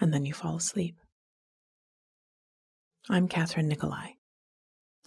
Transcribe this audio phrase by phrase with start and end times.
[0.00, 0.96] and then you fall asleep.
[3.08, 4.14] I'm Kathryn Nicolai.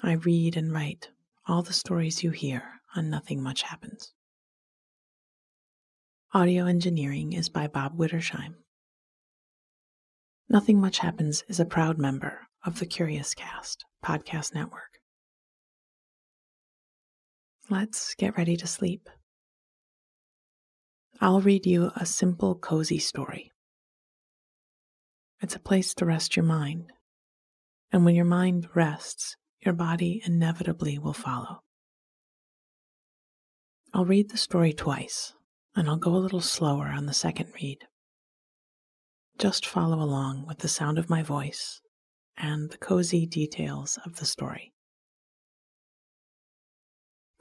[0.04, 1.10] I read and write
[1.48, 2.64] all the stories you hear
[2.96, 4.14] on Nothing Much Happens.
[6.34, 8.56] Audio engineering is by Bob Wittersheim.
[10.50, 15.00] Nothing Much Happens is a proud member of the Curious Cast podcast network.
[17.70, 19.10] Let's get ready to sleep.
[21.22, 23.53] I'll read you a simple, cozy story.
[25.44, 26.94] It's a place to rest your mind.
[27.92, 31.64] And when your mind rests, your body inevitably will follow.
[33.94, 35.34] I'll read the story twice,
[35.76, 37.80] and I'll go a little slower on the second read.
[39.38, 41.82] Just follow along with the sound of my voice
[42.38, 44.72] and the cozy details of the story.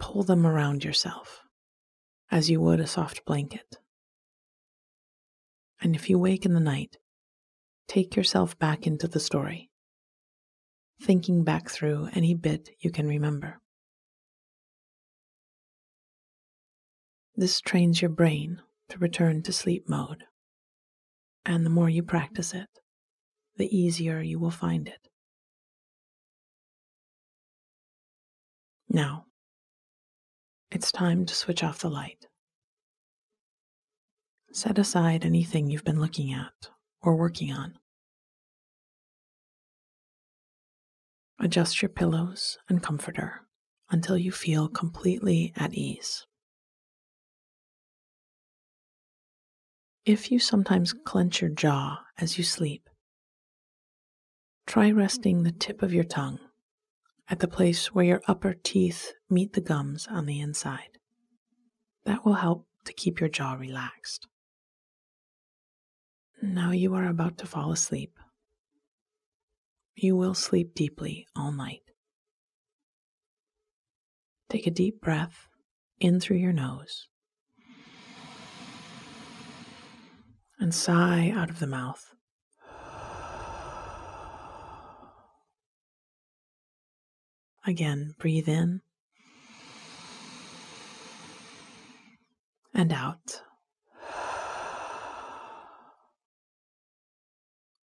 [0.00, 1.42] Pull them around yourself
[2.32, 3.76] as you would a soft blanket.
[5.80, 6.96] And if you wake in the night,
[7.88, 9.70] take yourself back into the story,
[11.00, 13.60] thinking back through any bit you can remember.
[17.34, 18.60] This trains your brain
[18.90, 20.24] to return to sleep mode.
[21.44, 22.68] And the more you practice it,
[23.56, 25.08] the easier you will find it.
[28.88, 29.24] Now,
[30.70, 32.26] it's time to switch off the light.
[34.52, 36.68] Set aside anything you've been looking at
[37.02, 37.74] or working on.
[41.40, 43.42] Adjust your pillows and comforter
[43.90, 46.24] until you feel completely at ease.
[50.04, 52.88] If you sometimes clench your jaw as you sleep,
[54.66, 56.38] try resting the tip of your tongue
[57.28, 60.98] at the place where your upper teeth meet the gums on the inside.
[62.04, 64.26] That will help to keep your jaw relaxed.
[66.44, 68.18] Now you are about to fall asleep.
[69.94, 71.82] You will sleep deeply all night.
[74.50, 75.46] Take a deep breath
[76.00, 77.06] in through your nose
[80.58, 82.12] and sigh out of the mouth.
[87.64, 88.80] Again, breathe in
[92.74, 93.42] and out.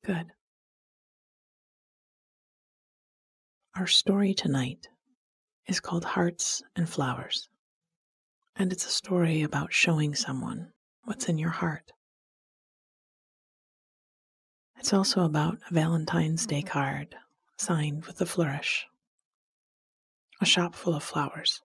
[0.09, 0.33] Good.
[3.77, 4.89] Our story tonight
[5.67, 7.51] is called Hearts and Flowers,
[8.57, 10.73] and it's a story about showing someone
[11.05, 11.93] what's in your heart.
[14.79, 17.15] It's also about a Valentine's Day card
[17.59, 18.87] signed with a flourish,
[20.41, 21.61] a shop full of flowers,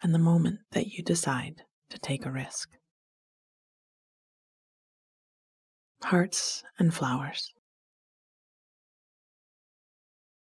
[0.00, 2.70] and the moment that you decide to take a risk.
[6.02, 7.52] Hearts and flowers.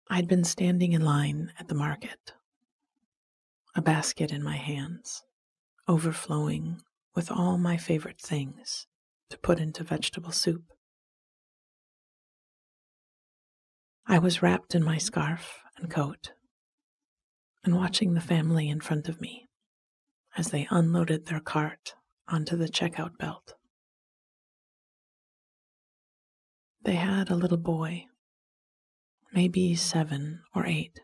[0.09, 2.33] I'd been standing in line at the market,
[3.75, 5.25] a basket in my hands,
[5.89, 6.81] overflowing
[7.15, 8.87] with all my favorite things
[9.31, 10.73] to put into vegetable soup.
[14.07, 16.33] I was wrapped in my scarf and coat
[17.65, 19.49] and watching the family in front of me
[20.37, 21.95] as they unloaded their cart
[22.29, 23.55] onto the checkout belt.
[26.89, 28.07] They had a little boy,
[29.31, 30.99] maybe seven or eight.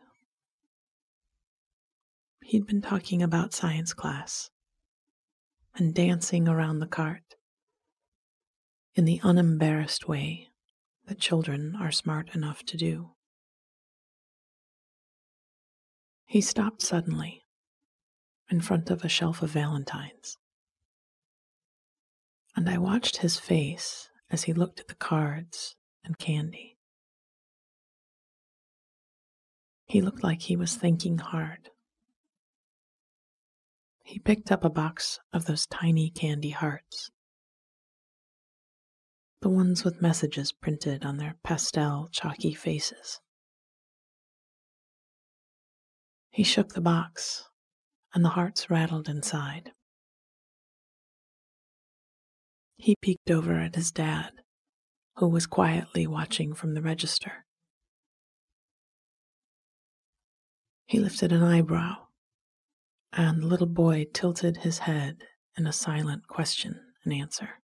[2.42, 4.48] He'd been talking about science class
[5.75, 7.34] and dancing around the cart
[8.94, 10.48] in the unembarrassed way
[11.04, 13.10] that children are smart enough to do.
[16.25, 17.42] He stopped suddenly
[18.50, 20.38] in front of a shelf of valentines,
[22.56, 26.76] and I watched his face as he looked at the cards and candy.
[29.86, 31.70] He looked like he was thinking hard.
[34.02, 37.10] He picked up a box of those tiny candy hearts
[39.44, 43.20] the ones with messages printed on their pastel, chalky faces.
[46.30, 47.44] He shook the box,
[48.14, 49.72] and the hearts rattled inside.
[52.84, 54.31] He peeked over at his dad,
[55.16, 57.46] who was quietly watching from the register.
[60.84, 62.08] He lifted an eyebrow,
[63.10, 65.22] and the little boy tilted his head
[65.56, 67.62] in a silent question and answer.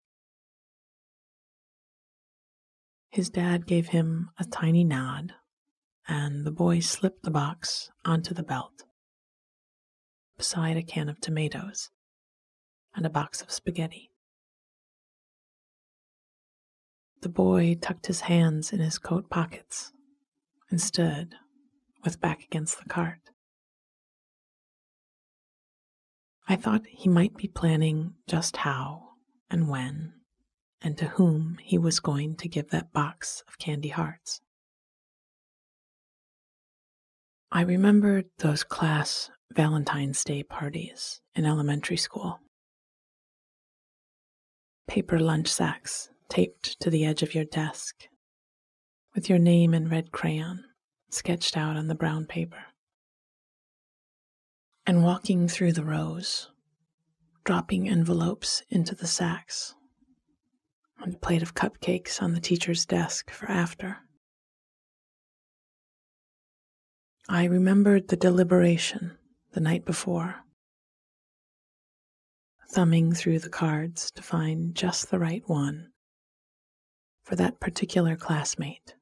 [3.10, 5.34] His dad gave him a tiny nod,
[6.08, 8.86] and the boy slipped the box onto the belt
[10.38, 11.90] beside a can of tomatoes
[12.96, 14.09] and a box of spaghetti.
[17.22, 19.92] The boy tucked his hands in his coat pockets
[20.70, 21.36] and stood
[22.04, 23.20] with back against the cart.
[26.48, 29.10] I thought he might be planning just how
[29.52, 30.14] and when
[30.82, 34.40] and to whom he was going to give that box of candy hearts.
[37.52, 42.40] I remembered those class Valentine's Day parties in elementary school.
[44.88, 48.08] Paper lunch sacks taped to the edge of your desk,
[49.14, 50.64] with your name in red crayon
[51.10, 52.66] sketched out on the brown paper.
[54.86, 56.50] And walking through the rows,
[57.44, 59.76] dropping envelopes into the sacks
[61.00, 63.98] and a plate of cupcakes on the teacher's desk for after.
[67.28, 69.18] I remembered the deliberation
[69.54, 70.36] the night before,
[72.72, 75.89] thumbing through the cards to find just the right one
[77.30, 78.96] for that particular classmate,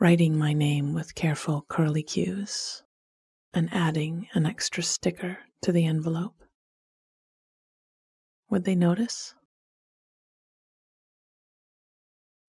[0.00, 2.82] writing my name with careful curlicues
[3.54, 6.42] and adding an extra sticker to the envelope.
[8.50, 9.32] Would they notice?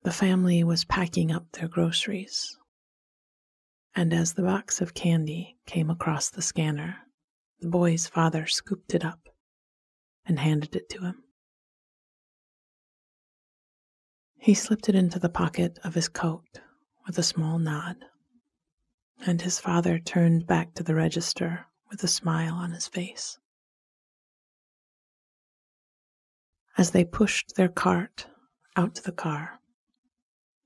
[0.01, 2.57] The family was packing up their groceries,
[3.95, 6.95] and as the box of candy came across the scanner,
[7.60, 9.30] the boy's father scooped it up
[10.25, 11.26] and handed it to him.
[14.47, 16.61] He slipped it into the pocket of his coat
[17.05, 17.97] with a small nod,
[19.25, 23.39] and his father turned back to the register with a smile on his face.
[26.77, 28.27] As they pushed their cart
[28.77, 29.59] out to the car,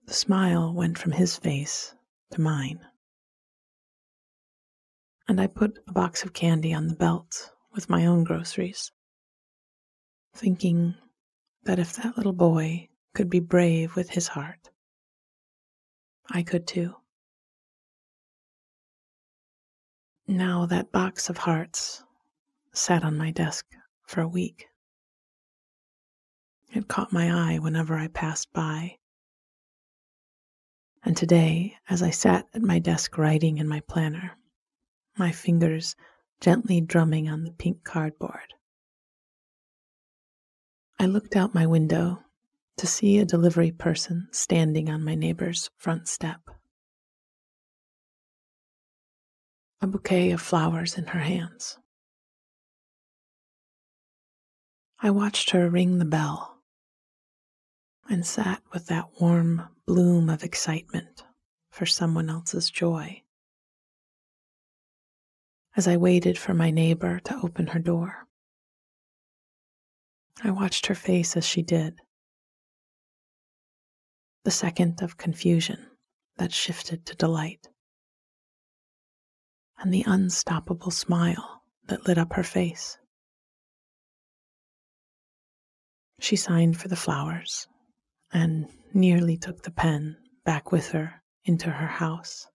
[0.05, 1.95] the smile went from his face
[2.29, 2.85] to mine.
[5.27, 8.91] And I put a box of candy on the belt with my own groceries,
[10.35, 10.93] thinking
[11.63, 14.69] that if that little boy could be brave with his heart,
[16.29, 16.95] I could too.
[20.27, 22.03] Now that box of hearts
[22.73, 23.65] sat on my desk
[24.03, 24.67] for a week.
[26.73, 28.97] It caught my eye whenever I passed by
[31.03, 34.37] and today, as I sat at my desk writing in my planner,
[35.17, 35.95] my fingers
[36.39, 38.53] gently drumming on the pink cardboard,
[40.99, 42.23] I looked out my window
[42.77, 46.41] to see a delivery person standing on my neighbor's front step.
[49.81, 51.77] A bouquet of flowers in her hands.
[54.99, 56.59] I watched her ring the bell
[58.07, 61.23] and sat with that warm bloom of excitement
[61.71, 63.23] for someone else's joy.
[65.75, 68.27] As I waited for my neighbor to open her door,
[70.43, 71.99] I watched her face as she did.
[74.43, 75.87] The second of confusion
[76.37, 77.69] that shifted to delight,
[79.77, 82.97] and the unstoppable smile that lit up her face.
[86.19, 87.67] She signed for the flowers
[88.31, 92.47] and nearly took the pen back with her into her house.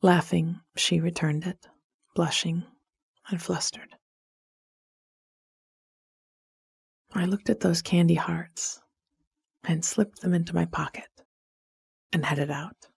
[0.00, 1.66] Laughing, she returned it,
[2.14, 2.64] blushing
[3.28, 3.96] and flustered.
[7.12, 8.81] I looked at those candy hearts
[9.64, 11.08] and slipped them into my pocket
[12.12, 12.88] and headed out.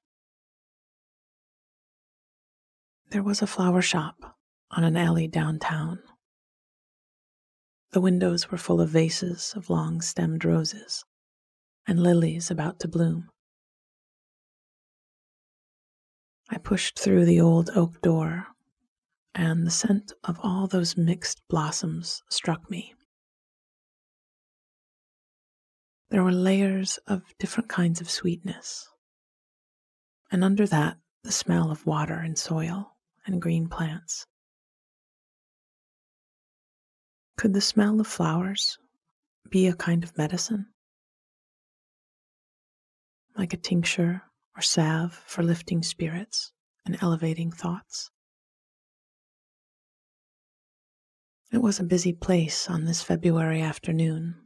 [3.12, 4.38] There was a flower shop
[4.72, 6.00] on an alley downtown.
[7.92, 11.06] The windows were full of vases of long stemmed roses
[11.88, 13.30] and lilies about to bloom.
[16.50, 18.48] I pushed through the old oak door,
[19.34, 22.95] and the scent of all those mixed blossoms struck me.
[26.10, 28.88] There were layers of different kinds of sweetness,
[30.32, 32.96] and under that, the smell of water and soil
[33.26, 34.28] and green plants.
[37.38, 38.78] Could the smell of flowers
[39.50, 40.68] be a kind of medicine?
[43.36, 44.22] Like a tincture
[44.56, 46.52] or salve for lifting spirits
[46.86, 48.12] and elevating thoughts?
[51.52, 54.45] It was a busy place on this February afternoon,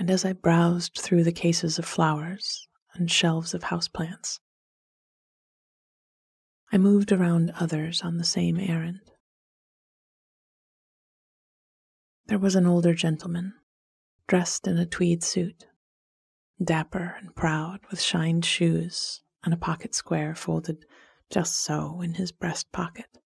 [0.00, 4.38] and as I browsed through the cases of flowers and shelves of houseplants,
[6.72, 9.02] I moved around others on the same errand.
[12.28, 13.52] There was an older gentleman,
[14.26, 15.66] dressed in a tweed suit,
[16.64, 20.86] dapper and proud, with shined shoes and a pocket square folded
[21.28, 23.18] just so in his breast pocket.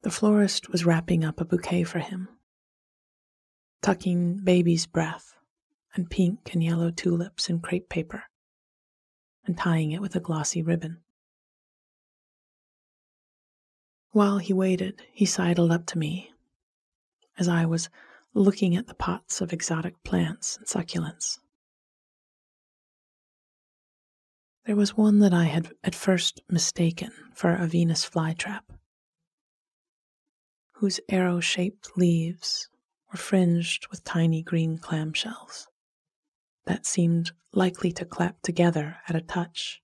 [0.00, 2.28] The florist was wrapping up a bouquet for him,
[3.82, 5.34] tucking baby's breath
[5.94, 8.24] and pink and yellow tulips in crepe paper
[9.44, 10.98] and tying it with a glossy ribbon.
[14.12, 16.32] While he waited, he sidled up to me
[17.38, 17.88] as I was
[18.34, 21.38] looking at the pots of exotic plants and succulents.
[24.66, 28.62] There was one that I had at first mistaken for a Venus flytrap,
[30.74, 32.69] whose arrow shaped leaves
[33.10, 35.66] were fringed with tiny green clamshells
[36.66, 39.82] that seemed likely to clap together at a touch.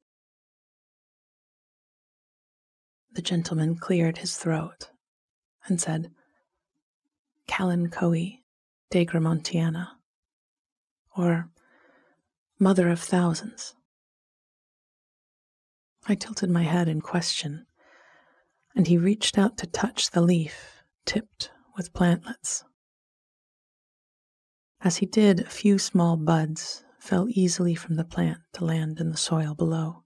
[3.12, 4.90] The gentleman cleared his throat
[5.66, 6.10] and said,
[7.48, 8.40] Kalanchoe
[8.90, 9.88] daigremontiana,
[11.16, 11.48] or
[12.58, 13.74] Mother of Thousands.
[16.06, 17.66] I tilted my head in question,
[18.76, 22.64] and he reached out to touch the leaf tipped with plantlets.
[24.80, 29.10] As he did, a few small buds fell easily from the plant to land in
[29.10, 30.04] the soil below.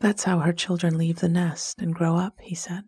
[0.00, 2.84] That's how her children leave the nest and grow up, he said.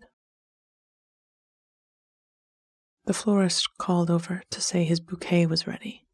[3.05, 6.07] The florist called over to say his bouquet was ready.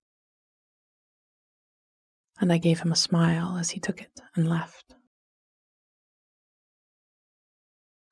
[2.41, 4.95] And I gave him a smile as he took it and left.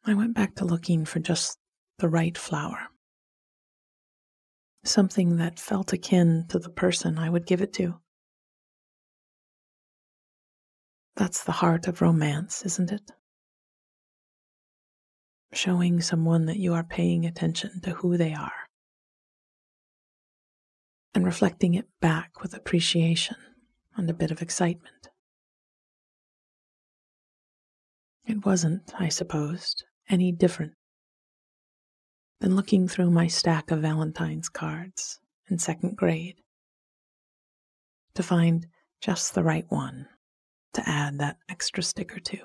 [0.05, 1.59] I went back to looking for just
[1.99, 2.89] the right flower.
[4.87, 7.97] Something that felt akin to the person I would give it to.
[11.17, 13.11] That's the heart of romance, isn't it?
[15.53, 18.69] Showing someone that you are paying attention to who they are
[21.15, 23.37] and reflecting it back with appreciation
[23.97, 25.09] and a bit of excitement.
[28.25, 30.75] It wasn't, I supposed, any different
[32.41, 36.37] than looking through my stack of Valentine's cards in second grade
[38.15, 38.67] to find
[39.01, 40.09] just the right one
[40.73, 42.39] to add that extra sticker to.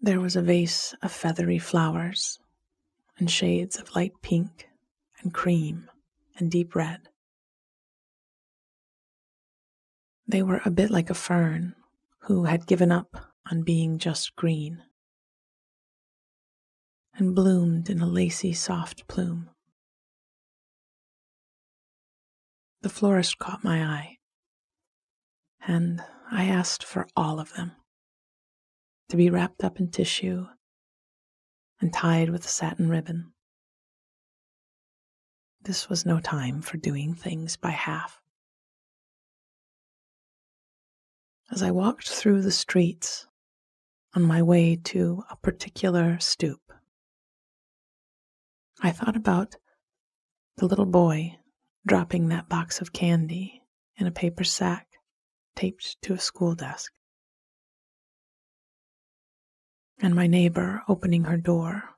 [0.00, 2.40] There was a vase of feathery flowers
[3.18, 4.68] and shades of light pink
[5.20, 5.88] and cream
[6.36, 7.08] and deep red.
[10.26, 11.74] They were a bit like a fern
[12.20, 13.16] who had given up
[13.50, 14.82] on being just green
[17.14, 19.50] and bloomed in a lacy soft plume.
[22.82, 24.18] The florist caught my eye
[25.66, 27.72] and I asked for all of them
[29.08, 30.46] to be wrapped up in tissue
[31.80, 33.32] and tied with a satin ribbon.
[35.60, 38.20] This was no time for doing things by half.
[41.50, 43.26] As I walked through the streets
[44.14, 46.60] on my way to a particular stoop,
[48.84, 49.54] I thought about
[50.56, 51.38] the little boy
[51.86, 53.62] dropping that box of candy
[53.96, 54.88] in a paper sack
[55.54, 56.92] taped to a school desk.
[60.00, 61.90] And my neighbor opening her door,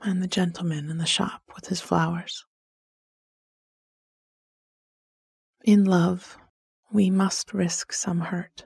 [0.00, 2.46] and the gentleman in the shop with his flowers.
[5.64, 6.38] In love,
[6.90, 8.64] we must risk some hurt.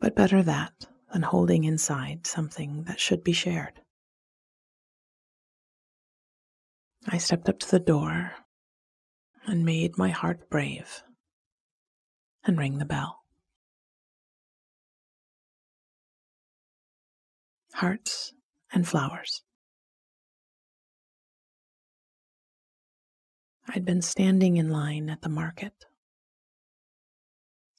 [0.00, 3.82] But better that than holding inside something that should be shared.
[7.10, 8.32] I stepped up to the door
[9.46, 11.02] and made my heart brave
[12.44, 13.22] and rang the bell.
[17.72, 18.34] Hearts
[18.70, 19.42] and flowers.
[23.68, 25.86] I'd been standing in line at the market,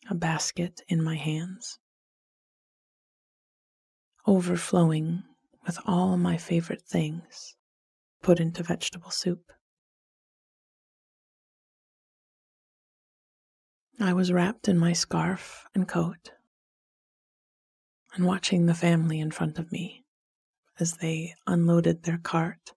[0.10, 1.78] a basket in my hands,
[4.26, 5.24] overflowing
[5.68, 7.56] with all my favorite things
[8.22, 9.52] put into vegetable soup.
[14.00, 16.32] I was wrapped in my scarf and coat
[18.14, 20.06] and watching the family in front of me
[20.80, 22.74] as they unloaded their cart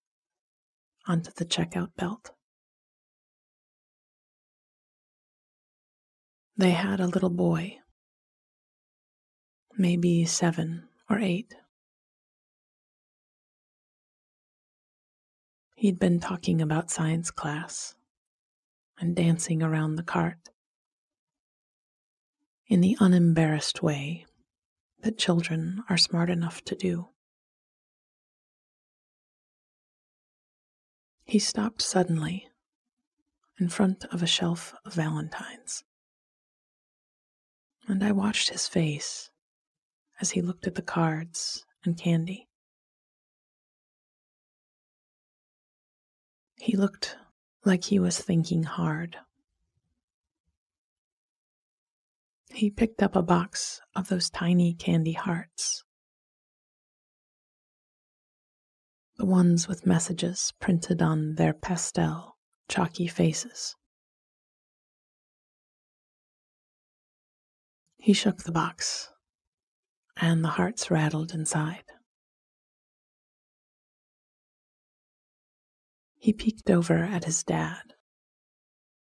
[1.06, 2.32] onto the checkout belt.
[6.56, 7.78] They had a little boy,
[9.78, 11.54] maybe seven or eight.
[15.82, 17.96] He'd been talking about science class
[19.00, 20.50] and dancing around the cart
[22.68, 24.24] in the unembarrassed way
[25.00, 27.08] that children are smart enough to do.
[31.24, 32.46] He stopped suddenly
[33.58, 35.82] in front of a shelf of valentines
[37.88, 39.30] and I watched his face
[40.20, 42.46] as he looked at the cards and candy.
[46.62, 47.16] He looked
[47.64, 49.16] like he was thinking hard.
[52.52, 55.82] He picked up a box of those tiny candy hearts,
[59.16, 62.36] the ones with messages printed on their pastel,
[62.68, 63.74] chalky faces.
[67.96, 69.10] He shook the box,
[70.16, 71.91] and the hearts rattled inside.
[76.22, 77.94] He peeked over at his dad,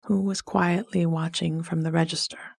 [0.07, 2.57] who was quietly watching from the register.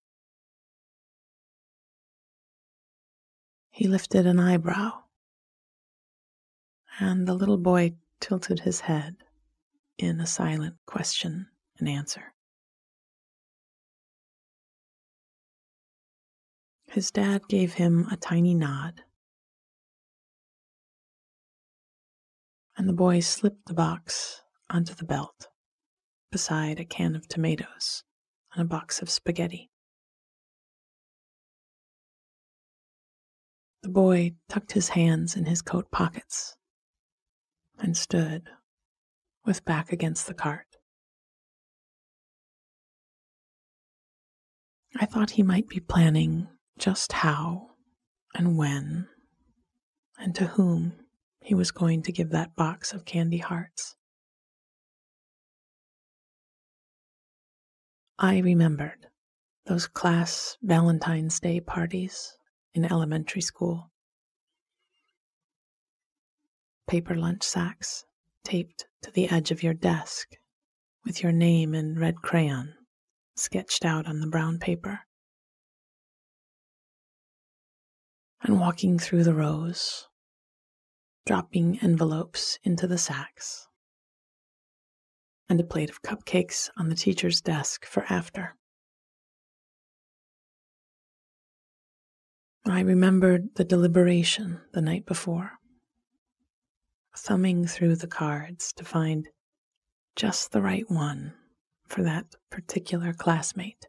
[3.69, 5.03] He lifted an eyebrow,
[6.99, 9.17] and the little boy tilted his head
[9.99, 12.33] in a silent question and answer.
[16.87, 19.03] His dad gave him a tiny nod.
[22.79, 25.49] And the boy slipped the box onto the belt
[26.31, 28.05] beside a can of tomatoes
[28.53, 29.71] and a box of spaghetti.
[33.83, 36.57] The boy tucked his hands in his coat pockets
[37.79, 38.49] and stood
[39.45, 40.67] with back against the cart.
[45.01, 47.71] I thought he might be planning just how
[48.35, 49.09] and when
[50.19, 50.93] and to whom
[51.41, 53.95] he was going to give that box of candy hearts.
[58.19, 59.07] I remembered
[59.67, 62.37] those class Valentine's Day parties
[62.75, 63.91] in elementary school.
[66.89, 68.05] Paper lunch sacks
[68.45, 70.37] taped to the edge of your desk
[71.05, 72.75] with your name in red crayon
[73.37, 75.01] sketched out on the brown paper.
[78.43, 80.09] and walking through the rows,
[81.27, 83.68] dropping envelopes into the sacks,
[85.49, 88.55] and a plate of cupcakes on the teacher's desk for after.
[92.67, 95.53] I remembered the deliberation the night before,
[97.17, 99.29] thumbing through the cards to find
[100.17, 101.33] just the right one
[101.87, 103.87] for that particular classmate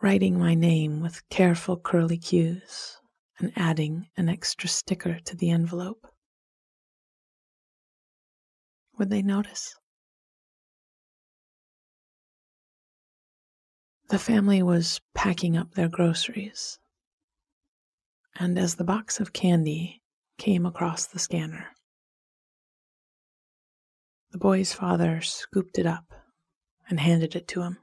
[0.00, 3.00] writing my name with careful curly cues
[3.40, 6.06] and adding an extra sticker to the envelope.
[8.98, 9.76] Would they notice?
[14.08, 16.78] The family was packing up their groceries,
[18.34, 20.02] and as the box of candy
[20.36, 21.68] came across the scanner,
[24.32, 26.12] the boy's father scooped it up
[26.88, 27.78] and handed it to him.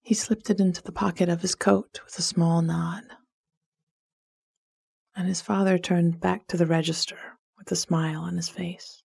[0.00, 3.02] He slipped it into the pocket of his coat with a small nod.
[5.16, 9.02] And his father turned back to the register with a smile on his face.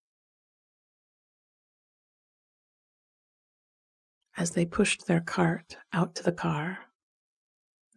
[4.35, 6.79] As they pushed their cart out to the car,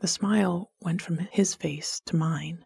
[0.01, 2.65] the smile went from his face to mine.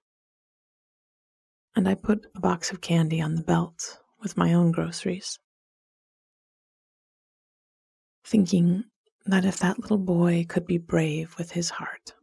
[1.74, 5.38] And I put a box of candy on the belt with my own groceries,
[8.24, 8.84] thinking
[9.24, 12.14] that if that little boy could be brave with his heart,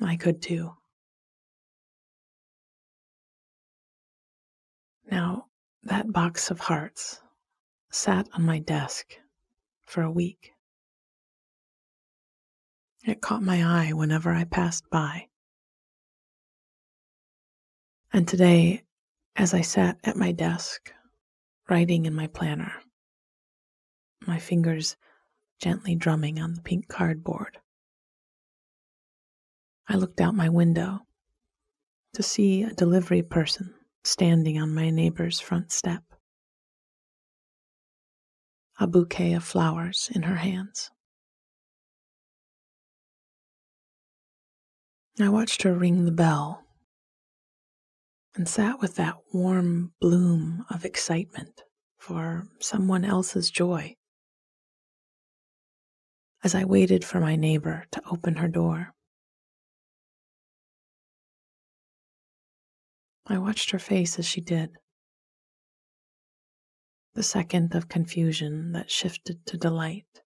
[0.00, 0.76] I could too.
[5.12, 5.48] Now,
[5.82, 7.20] that box of hearts
[7.90, 9.18] sat on my desk
[9.82, 10.52] for a week.
[13.04, 15.28] It caught my eye whenever I passed by.
[18.10, 18.84] And today,
[19.36, 20.94] as I sat at my desk,
[21.68, 22.72] writing in my planner,
[24.26, 24.96] my fingers
[25.60, 27.58] gently drumming on the pink cardboard,
[29.86, 31.00] I looked out my window
[32.14, 36.02] to see a delivery person standing on my neighbor's front step,
[38.80, 40.90] a bouquet of flowers in her hands.
[45.20, 46.64] I watched her ring the bell
[48.34, 51.62] and sat with that warm bloom of excitement
[51.98, 53.94] for someone else's joy
[56.42, 58.94] as I waited for my neighbor to open her door.
[63.26, 64.70] I watched her face as she did.
[67.14, 70.22] The second of confusion that shifted to delight,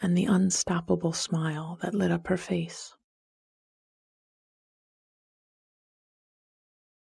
[0.00, 2.94] and the unstoppable smile that lit up her face.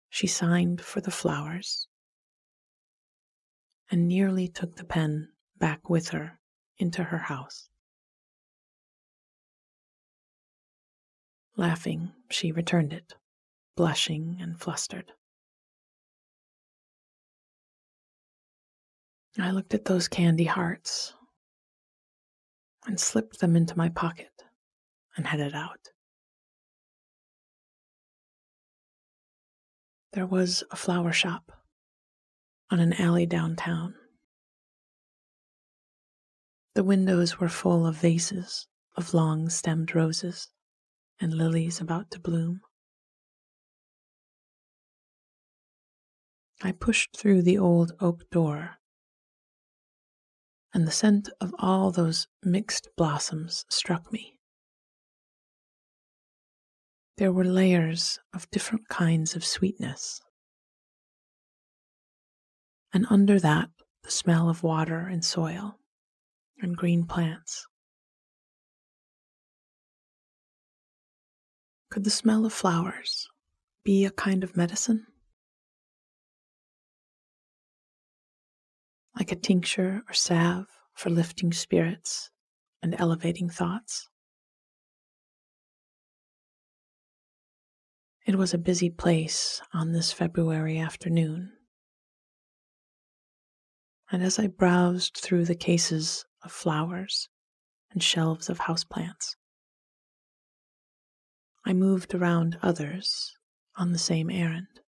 [0.10, 1.88] She signed for the flowers
[3.91, 6.39] and nearly took the pen back with her
[6.77, 7.69] into her house.
[11.55, 13.13] Laughing, she returned it,
[13.75, 15.12] blushing and flustered.
[19.38, 21.13] I looked at those candy hearts
[22.86, 24.43] and slipped them into my pocket
[25.15, 25.89] and headed out.
[30.13, 31.51] There was a flower shop
[32.71, 33.93] on an alley downtown.
[36.75, 40.49] The windows were full of vases of long stemmed roses
[41.21, 42.62] and lilies about to bloom.
[46.61, 48.77] I pushed through the old oak door,
[50.73, 54.39] and the scent of all those mixed blossoms struck me.
[57.17, 60.21] There were layers of different kinds of sweetness.
[62.93, 63.69] And under that,
[64.03, 65.79] the smell of water and soil
[66.61, 67.67] and green plants.
[71.89, 73.27] Could the smell of flowers
[73.83, 75.07] be a kind of medicine?
[79.19, 82.32] Like a tincture or salve for lifting spirits
[82.82, 84.08] and elevating thoughts?
[88.25, 91.51] It was a busy place on this February afternoon.
[94.10, 97.27] And as I browsed through the cases of flowers
[97.91, 99.36] and shelves of houseplants,
[101.65, 103.36] I moved around others
[103.75, 104.78] on the same errand.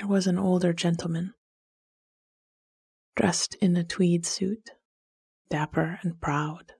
[0.00, 1.34] There was an older gentleman,
[3.16, 4.70] dressed in a tweed suit,
[5.50, 6.72] dapper and proud,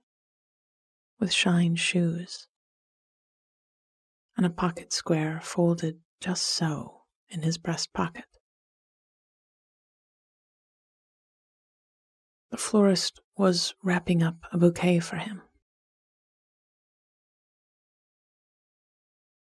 [1.19, 2.47] with shine shoes
[4.35, 8.25] and a pocket square folded just so in his breast pocket.
[12.49, 15.43] The florist was wrapping up a bouquet for him.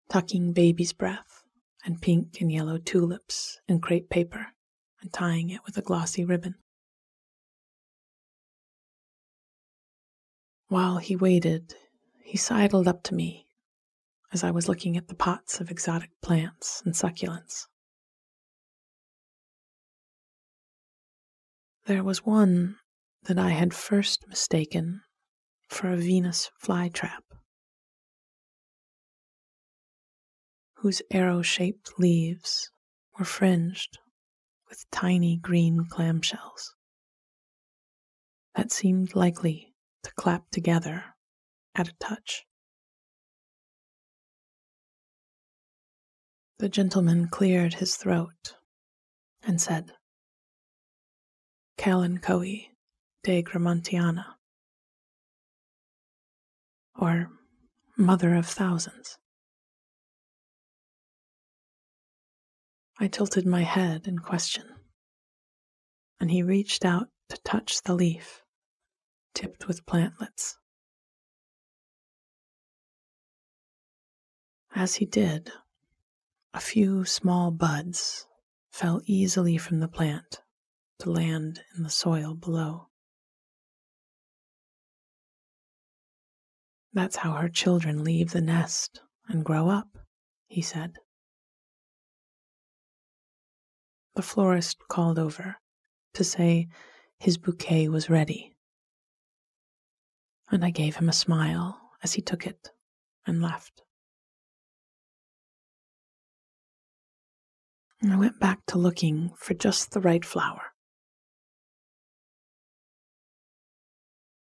[0.09, 1.40] Tucking baby's breath
[1.85, 4.47] and pink and yellow tulips in crepe paper
[5.01, 6.55] and tying it with a glossy ribbon.
[10.67, 11.75] While he waited,
[12.23, 13.47] he sidled up to me
[14.31, 17.67] as I was looking at the pots of exotic plants and succulents.
[21.85, 22.77] There was one
[23.23, 25.01] that I had first mistaken
[25.67, 27.23] for a Venus flytrap,
[30.81, 32.71] whose arrow shaped leaves
[33.17, 33.99] were fringed
[34.67, 36.73] with tiny green clamshells
[38.55, 41.03] that seemed likely to clap together
[41.75, 42.45] at a touch.
[46.57, 48.55] The gentleman cleared his throat
[49.43, 49.91] and said,
[51.77, 52.69] Kalanchoe
[53.23, 54.25] Gramontiana,
[56.99, 57.29] or
[57.95, 59.19] Mother of Thousands.
[63.01, 64.75] I tilted my head in question,
[66.19, 68.43] and he reached out to touch the leaf
[69.33, 70.57] tipped with plantlets.
[74.75, 75.51] As he did,
[76.53, 78.27] a few small buds
[78.69, 80.43] fell easily from the plant
[80.99, 82.89] to land in the soil below.
[86.93, 89.97] That's how her children leave the nest and grow up,
[90.45, 90.97] he said.
[94.15, 95.55] The florist called over
[96.13, 96.67] to say
[97.17, 98.55] his bouquet was ready,
[100.49, 102.71] and I gave him a smile as he took it
[103.25, 103.83] and left.
[108.01, 110.73] And I went back to looking for just the right flower.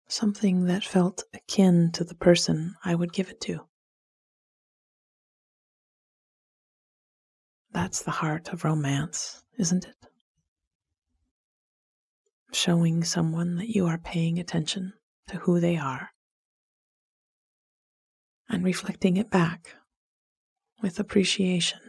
[0.07, 3.67] Something that felt akin to the person I would give it to.
[7.73, 9.95] That's the heart of romance, isn't it?
[12.51, 14.93] Showing someone that you are paying attention
[15.27, 16.09] to who they are
[18.49, 19.75] and reflecting it back
[20.81, 21.79] with appreciation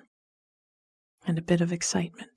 [1.26, 2.30] and a bit of excitement.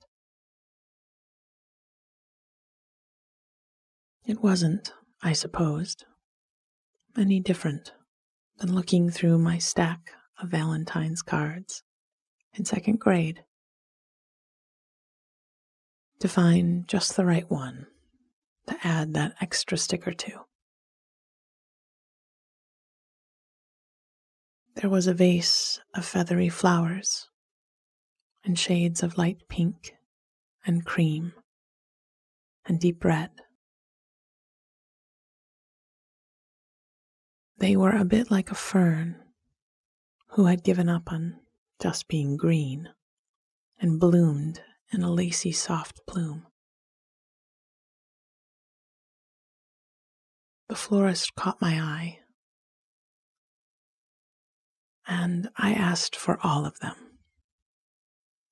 [4.24, 6.04] It wasn't, I supposed,
[7.16, 7.92] any different
[8.58, 11.82] than looking through my stack of Valentine's cards
[12.54, 13.44] in second grade
[16.20, 17.86] to find just the right one
[18.66, 20.32] to add that extra sticker to.
[24.76, 27.28] There was a vase of feathery flowers
[28.44, 29.94] in shades of light pink
[30.66, 31.32] and cream
[32.66, 33.30] and deep red.
[37.58, 39.16] They were a bit like a fern
[40.28, 41.40] who had given up on
[41.80, 42.90] just being green
[43.80, 44.60] and bloomed
[44.92, 46.46] in a lacy soft plume.
[50.68, 52.18] The florist caught my eye,
[55.06, 56.96] and I asked for all of them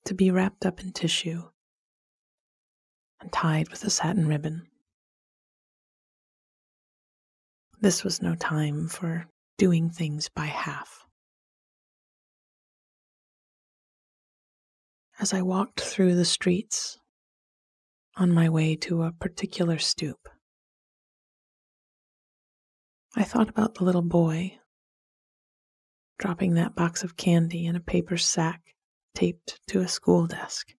[0.05, 1.43] to be wrapped up in tissue
[3.19, 4.67] and tied with a satin ribbon.
[7.81, 11.04] This was no time for doing things by half.
[15.19, 16.99] As I walked through the streets
[18.17, 20.27] on my way to a particular stoop,
[23.15, 24.59] I thought about the little boy
[26.17, 28.75] dropping that box of candy in a paper sack
[29.13, 30.73] taped to a school desk.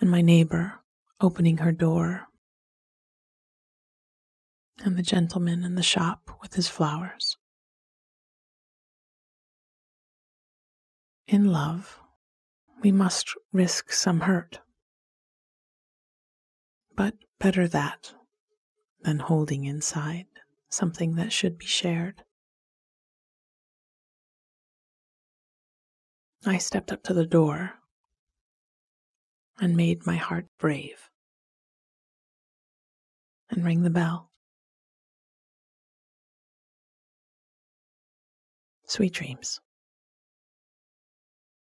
[0.00, 0.80] And my neighbor
[1.20, 2.28] opening her door,
[4.84, 7.37] and the gentleman in the shop with his flowers.
[11.28, 12.00] In love,
[12.80, 14.60] we must risk some hurt.
[16.96, 18.14] But better that
[19.02, 20.24] than holding inside
[20.70, 22.24] something that should be shared.
[26.46, 27.74] I stepped up to the door
[29.60, 31.10] and made my heart brave
[33.50, 34.30] and rang the bell.
[38.86, 39.60] Sweet dreams.